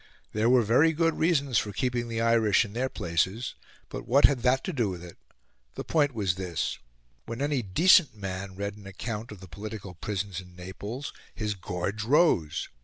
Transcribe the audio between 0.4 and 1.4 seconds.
were very good